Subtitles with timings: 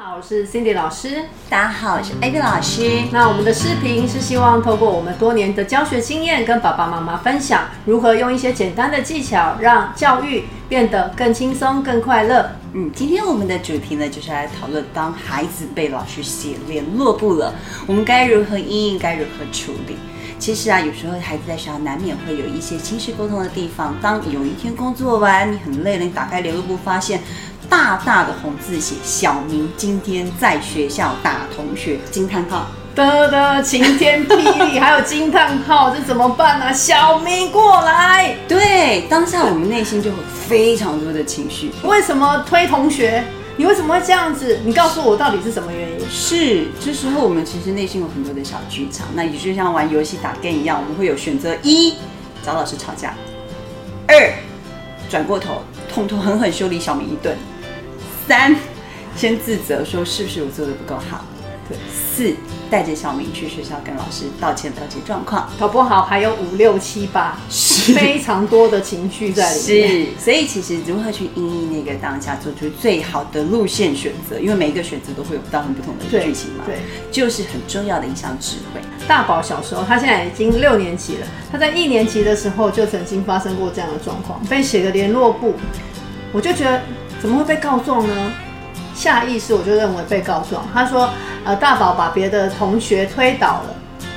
[0.00, 1.24] 好，我是 Cindy 老师。
[1.50, 3.02] 大家好，我是 Abby 老师。
[3.10, 12.48] 那我们的视频是希望透过我们多年的教学经验，跟爸爸妈妈分享如何用一些简单的技巧，让教育变得更轻松、更快乐。
[12.74, 17.52] 嗯，今天我们的主题呢，就是来讨论当孩子被老师写联络簿了，
[17.88, 19.96] 我们该如何应应，该如何处理。
[20.38, 23.96] 其实啊，有时候孩子在学校难免会有一些情绪沟通的地方。
[24.00, 27.20] 当有一天工作完，你很累了，你打开联络簿，发现
[27.68, 32.66] 大大的红字写“小明今天在学校打同学”，惊叹号！
[32.94, 36.72] 得得晴天霹雳，还有惊叹号，这怎么办呢？
[36.72, 38.34] 小明过来！
[38.48, 40.16] 对，当下我们内心就有
[40.48, 41.70] 非常多的情绪。
[41.84, 43.22] 为什么推同学？
[43.56, 44.58] 你为什么会这样子？
[44.64, 46.10] 你告诉我到底是什么原因？
[46.10, 51.94] 是，这时候我们其实内心有很多的小剧场，那也就像玩游戏打 game 一样，我们会有选择：一，
[52.42, 53.10] 找老师吵架；
[54.06, 54.32] 二，
[55.08, 55.62] 转过头，
[55.92, 57.34] 痛痛狠狠修理小明一顿；
[58.28, 58.54] 三，
[59.16, 61.24] 先自责说是不是我做的不够好；
[61.68, 62.36] 对，四。
[62.70, 67.38] 带着小明去学校跟老师道歉，了解状况，搞不好还有五六七八，
[67.94, 69.88] 非常多的情绪在里面。
[69.88, 76.64] 是，所以其实如何去应那个当下，做出最好的路线选择，因为每一个选择都会有到很不同的剧情嘛。
[76.66, 76.76] 对，
[77.10, 78.82] 就是很重要的一项智慧。
[79.08, 85.54] 大宝小时候，他现在已经六年级了，他在一年级的时候就曾经发生过这样的状况，被写个联络簿，
[86.32, 86.82] 我就觉得
[87.20, 88.32] 怎么会被告状呢？
[88.94, 90.66] 下意识我就认为被告状。
[90.74, 91.08] 他说
[91.44, 93.74] ：“呃，大宝把别的同学推倒了，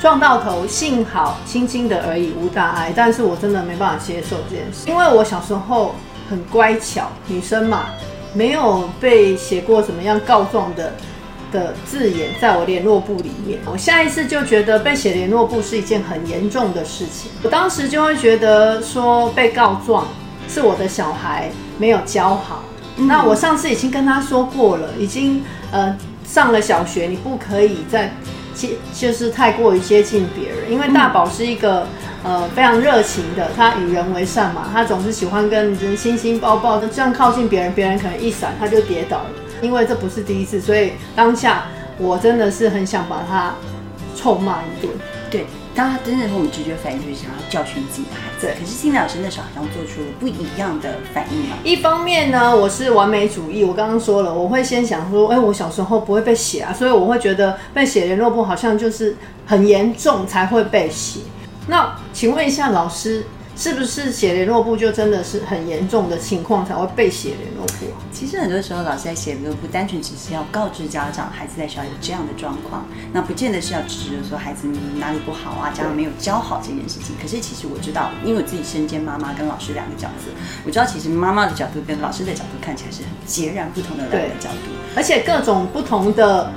[0.00, 2.92] 撞到头，幸好轻轻的而已，无大碍。
[2.94, 5.94] 但是我真的没办法接受这件事，因为我小时候
[6.28, 7.86] 很乖巧，女生嘛，
[8.32, 10.92] 没有被写过什么样告状的
[11.52, 13.60] 的字眼在我联络簿里面。
[13.70, 17.30] 我下意识就觉得被写联络簿是一件很严重的事情。
[17.44, 20.08] 我当时就会觉得说被告状
[20.48, 22.64] 是我的小孩没有教好。”
[22.96, 25.42] 那我上次已经跟他说过了，已经
[25.72, 28.12] 呃上了小学，你不可以再
[28.54, 31.86] 接，就是太过于接近别人，因为大宝是一个
[32.22, 39.26] 呃非常热情的，他与人为善嘛，他总是喜欢跟人亲亲抱抱的，这样靠近别人，别人可能一闪他就跌倒了。
[39.62, 41.64] 因为这不是第一次，所以当下
[41.98, 43.54] 我真的是很想把他
[44.14, 44.92] 臭骂一顿。
[45.74, 51.56] 当他真正和我们直觉反应就是想要教训自己的孩子，可是心理老师那时候好像做出了不一样的反应嘛。
[51.64, 61.20] 一方面呢，我是完美主义，我刚刚说了，我会先想说，哎，我小时候不会被写啊，所以我会觉得被写联络簿好像就是很严重才会被写。
[61.66, 63.26] 那请问一下老师。
[63.56, 67.86] 是不是写联络簿就真的是很严重的情况才会被写联络簿？
[68.12, 74.66] 其实很多时候老师在写联络簿，单纯只是要告知家长孩子在学校有这样的状况，那不见得是要指责说孩子
[74.96, 77.14] 哪里不好啊，家长没有教好这件事情。
[77.20, 80.30] 可是其实我知道，因为我自己身兼妈妈跟老师两个角色，
[80.66, 86.50] 我知道其实妈妈的角度跟老师的角度看起来是很截然不同的两个角度，而且各种不同的。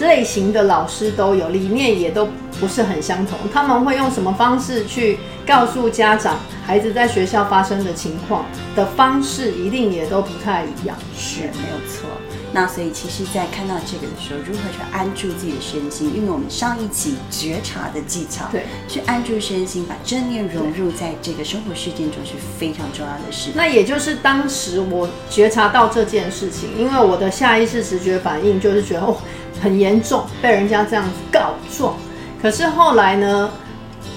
[0.00, 2.28] 类型的老师都有，理念也都
[2.60, 3.38] 不是很相同。
[3.52, 8.44] 他们会用什么方式去告诉家长孩子在学校发生的情况
[8.74, 10.96] 的方式，一定也都不太一样。
[11.16, 12.08] 是，没有错。
[12.54, 23.52] 那所以其实，在看到这个的时候，如何去安住自己的身心，运用我们上一集觉察的技巧，对，去安住身心，把正念融入在这个生活事件中是非常重要的事。
[23.54, 29.16] 那也就是当时我觉察到这件事情，因为我的下意识直觉反应就是觉得哦。
[29.62, 31.94] 很严重，被人家这样子告状。
[32.42, 33.48] 可是后来呢，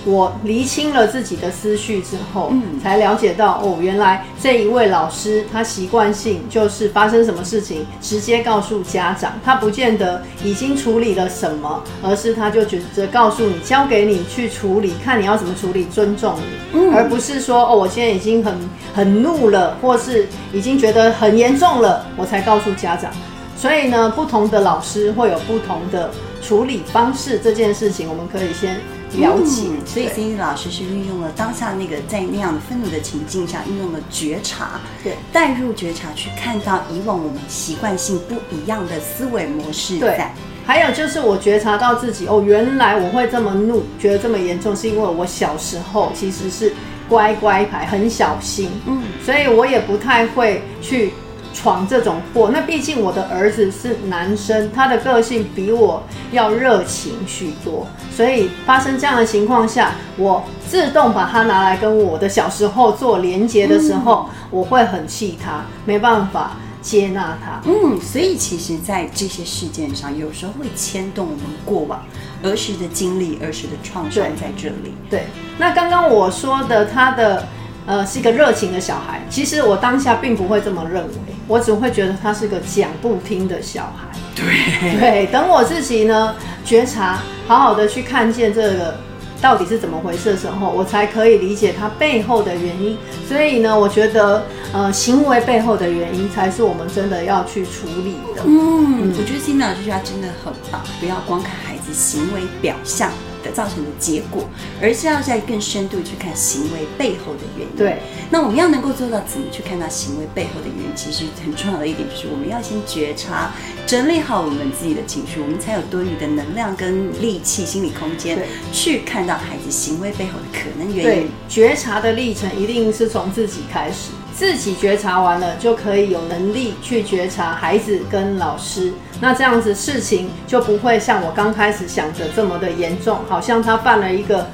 [0.04, 18.56] 我厘清了自己的思绪之后，嗯，才了解到哦，原来这一位老师他习惯性就是发生什么事情直接告诉家长，他不见得已经处理了什么，而是他就觉得告诉你，交给你去处理，看你要怎么处理，尊重你，嗯，而不是说哦，我现在已经很
[18.96, 23.12] 很怒了，或是已经觉得很严重了，我才告诉家长。
[23.58, 26.12] 所以呢，不同的老师会有不同的
[26.42, 27.40] 处理方式。
[27.40, 28.76] 这件事情我们可以先
[29.14, 29.64] 了解。
[29.86, 34.72] 所以 Cindy 老师是运用了当下那个在那样的愤怒的情境下，运用了觉察，
[35.04, 40.00] 对，带入觉察去看到以往我们习惯性不一样的思维模式。
[40.00, 40.20] 对，
[40.66, 46.74] 还有就是我觉察到自己哦，原来我会这么怒，觉得这么严重，是因为我小时候其实是
[47.08, 51.14] 乖乖牌，很小心，嗯，所以我也不太会去。
[51.56, 67.62] 闯这种祸，那毕竟我的儿子是男生，他的个性比我要热情许多，所以发生这样的情况下，我自动把他拿来跟我的小时候做连接的时候，我会很气他，没办法接纳他。
[67.64, 72.04] 嗯，所以其实，在这些事件上，有时候会牵动我们过往
[72.44, 74.94] 儿时的经历、儿时的创伤在这里。
[75.10, 77.48] 对，那刚刚我说的他的
[77.86, 81.12] 呃是一个热情的小孩，其实我当下并不会这么认为。
[81.48, 84.20] 我只会觉得他是个讲不听的小孩。
[84.36, 86.36] 对，对，等我自己呢
[86.66, 88.96] 觉察，好好的去看见这个
[89.40, 92.98] 到底是怎么回事的时候，我才可以理解他背后的原因。
[93.30, 94.44] 所以呢，我觉得
[94.74, 98.42] 呃，行为背后的原因才是我们真的要去处理的。
[98.46, 103.12] 嗯，我觉得心理老师他真的很棒，不要光看孩子行为表象。
[103.46, 104.50] 的造成的结果，
[104.82, 107.76] 而是要在更深度去看行为背后的原因。
[107.78, 108.00] 对，
[108.32, 110.96] 那我们要能够做到怎么去看到行为背后的原因？
[110.96, 113.52] 其实很重要的一点就是我们要先觉察，
[113.86, 118.40] 整理好我们自己的情绪，我们才有多余的能量跟力气、心理空间
[118.74, 121.04] 去看到孩子行为背后的可能原因。
[121.04, 124.10] 对觉察的历程一定是从自己开始。
[124.38, 128.92] 自己觉察完了，就可以有能力去觉察孩子跟老师。
[129.22, 134.46] 那这样子事情就不会像我刚开始想着这么的严重，好像他犯了一个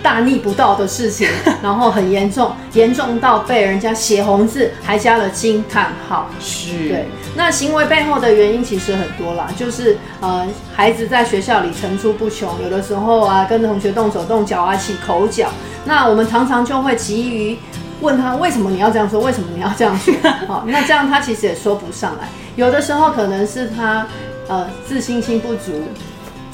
[0.00, 1.28] 大逆不道的事情，
[1.60, 6.30] 然后很严重，严重到被人家写红字，还加了惊叹号。
[6.38, 7.08] 是，对。
[7.34, 15.48] 那行为背后的原因其实很多啦，就是呃，孩子在学校里层出不穷，有的时候啊，跟同学动手动脚啊，起口角。
[15.84, 17.58] 那我们常常就会急于。
[18.00, 19.20] 问他为什么你要这样说？
[19.20, 20.14] 为什么你要这样说？
[20.46, 22.28] 好，那这样他其实也说不上来。
[22.56, 24.06] 有的时候可能是他
[24.48, 25.82] 呃自信心不足，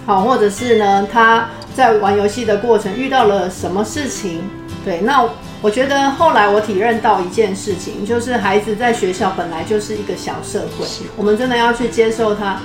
[0.06, 4.42] 好，或者是呢他在玩游戏的过程遇到了什么事情？
[4.84, 5.28] 对，那
[5.60, 10.86] 我觉得后来我体认到一件事情，就是孩子在学校本来就是一个小社会，
[11.16, 12.58] 我们真的要去接受他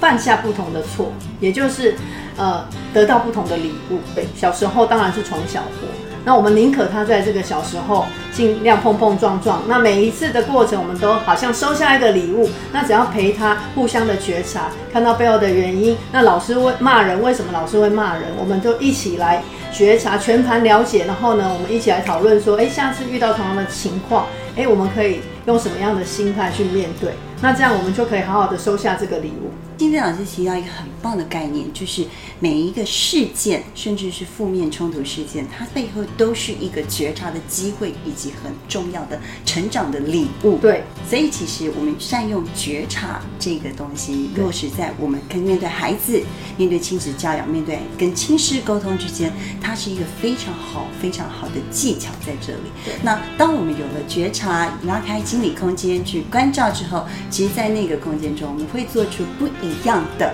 [0.00, 1.96] 犯下不同的错，也就是
[2.36, 2.64] 呃
[2.94, 3.98] 得到不同的礼物。
[4.14, 5.88] 对，小时候当然是从小过。
[6.24, 12.48] 那我们宁可他在这个小时候尽量碰碰撞撞，那每一次的过程，我们都好像收下一个礼物。
[12.72, 15.96] 那只要陪他互相的觉察，看到背后的原因。
[16.12, 18.24] 那老师会骂人，为什么老师会骂人？
[18.38, 19.42] 我们就一起来
[19.72, 21.04] 觉察，全盘了解。
[21.06, 24.26] 然后呢，我们一起来讨论说，哎，下次遇到同样的情况，
[24.58, 27.12] 哎，我们可以用什么样的心态去面对？
[27.40, 29.52] 那这样我们就可以好好的收下这个礼物。
[29.76, 32.04] 今天老师提到一个很棒的概念，就是
[32.40, 40.58] 每一个事件，甚至是负面冲突事件，它背后都是一个觉察的机会，以及很重要的成长的礼物。
[40.58, 46.20] 对，所以其实我们善用觉察这个东西，落实在我们跟面对孩子、
[46.56, 52.96] 面对亲子教养、面对跟亲师沟通之间，它是一个非常好、非常好的技巧在这里。
[53.04, 54.47] 那当我们有了觉察，
[54.84, 59.68] 拉开心理空间去关照之后，其实，在那个空间中，我们会做出不一。
[59.68, 60.32] 一样的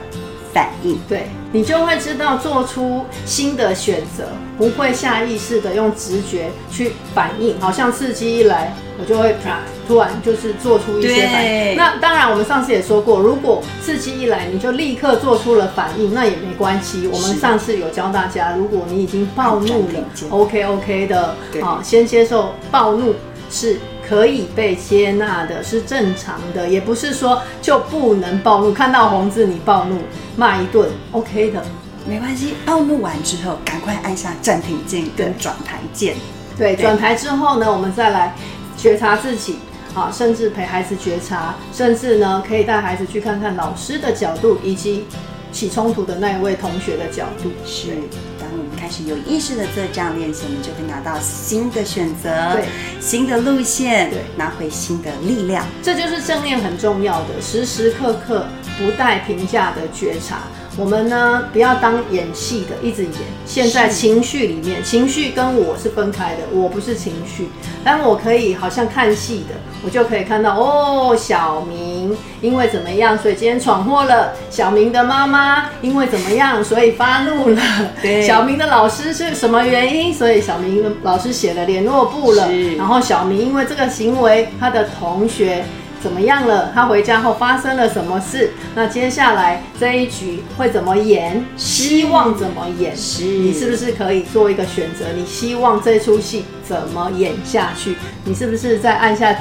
[0.53, 9.59] 反应，对你就会知道做出新的选择，不会下意识的用直觉去反应，好像刺激一来，我就会啪，
[9.89, 11.77] 突然就是做出一些反应。
[11.77, 17.09] 那当然，我们上次也说过，如果刺激一来，你就立刻做出了反应，那也没关系。
[17.13, 23.15] 我们上次有教大家，如果你已经暴怒了，OK OK 的，好，先接受暴怒
[23.51, 23.81] 是。
[24.09, 28.73] 可以被接纳的是正常的，也不是说就不能暴怒。
[28.73, 29.99] 看到红字你暴怒
[30.37, 31.65] 骂一顿，OK 的，
[32.07, 32.55] 没关系。
[32.67, 36.15] 暴怒完之后，赶快按下暂停键跟转台键。
[36.57, 38.35] 对，转台之后呢，我们再来
[38.77, 39.59] 觉察自己
[39.95, 45.07] 啊，甚至陪孩子觉察，甚至呢可以带孩子去看看老师的角度，以及
[45.51, 47.51] 起冲突的那一位同学的角度。
[47.65, 47.97] 是。
[48.75, 52.65] 开始有意识的做这样练习，我们就会拿到新的选择，对，
[53.01, 55.65] 新的路线，对，拿回新的力量。
[55.83, 58.47] 这就是正念很重要的，时时刻刻
[58.79, 60.43] 不带评价的觉察。
[60.77, 63.13] 我们呢，不要当演戏的，一直演。
[63.47, 67.49] 现在情绪里面，情绪跟我是分开的，我不是情绪，
[67.85, 69.55] 但我可以好像看戏的，
[69.85, 74.33] 我就可以看到哦，小明因为怎么样，所以今天闯祸了。
[74.51, 77.63] 小明的妈妈因为怎么样，所以发怒了。
[78.03, 82.51] 对，小明的老师是什么原因，所以小明老师写了联络簿了。
[82.77, 85.65] 然后小明因为这个行为，他的同学。
[86.05, 86.71] 怎么样了？
[86.75, 88.53] 他回家后发生了什么事？
[88.75, 91.43] 那接下来这一局会怎么演？
[91.57, 92.95] 希望怎么演？
[92.95, 95.07] 是你是不是可以做一个选择？
[95.17, 97.97] 你希望这出戏怎么演下去？
[98.27, 99.35] 你是不是在按下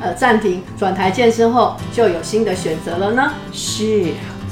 [0.00, 3.32] 呃暂停转台键之后就有新的选择了呢？
[3.52, 4.06] 是，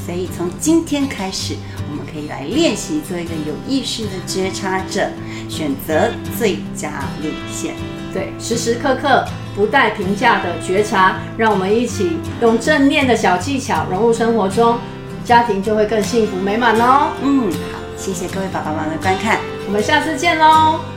[0.07, 1.57] 所以从今天开始，
[1.91, 5.09] 我们可以来练习做一个有意识的觉察者，
[5.49, 7.75] 选择最佳路线。
[8.15, 14.79] 对，时时刻刻不带评价的觉察，让我们一起用正念的小技巧融入生活中，
[15.25, 17.09] 家庭就会更幸福美满哦。
[17.23, 20.96] 嗯，好，谢谢各位爸爸妈妈的观看，我们下次见喽。